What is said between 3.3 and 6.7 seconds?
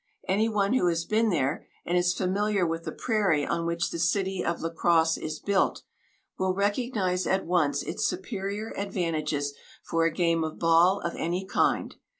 on which the city of La Crosse is built, will